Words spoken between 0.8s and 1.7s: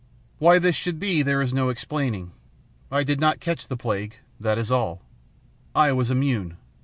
be so there is no